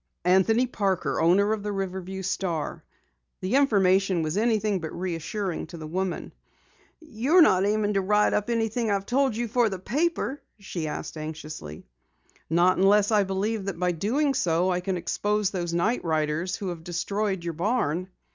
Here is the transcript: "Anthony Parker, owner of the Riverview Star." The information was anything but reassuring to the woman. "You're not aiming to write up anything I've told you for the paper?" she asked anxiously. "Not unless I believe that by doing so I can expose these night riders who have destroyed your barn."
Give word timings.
"Anthony 0.25 0.65
Parker, 0.65 1.21
owner 1.21 1.53
of 1.53 1.61
the 1.61 1.71
Riverview 1.71 2.23
Star." 2.23 2.83
The 3.39 3.53
information 3.53 4.23
was 4.23 4.35
anything 4.35 4.79
but 4.79 4.91
reassuring 4.99 5.67
to 5.67 5.77
the 5.77 5.85
woman. 5.85 6.33
"You're 6.99 7.43
not 7.43 7.67
aiming 7.67 7.93
to 7.93 8.01
write 8.01 8.33
up 8.33 8.49
anything 8.49 8.89
I've 8.89 9.05
told 9.05 9.35
you 9.35 9.47
for 9.47 9.69
the 9.69 9.77
paper?" 9.77 10.41
she 10.57 10.87
asked 10.87 11.17
anxiously. 11.17 11.85
"Not 12.49 12.79
unless 12.79 13.11
I 13.11 13.23
believe 13.23 13.65
that 13.65 13.77
by 13.77 13.91
doing 13.91 14.33
so 14.33 14.71
I 14.71 14.79
can 14.79 14.97
expose 14.97 15.51
these 15.51 15.71
night 15.71 16.03
riders 16.03 16.55
who 16.55 16.69
have 16.69 16.83
destroyed 16.83 17.43
your 17.43 17.53
barn." 17.53 18.07